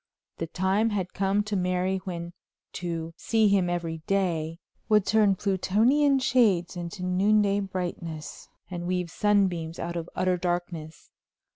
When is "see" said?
3.17-3.49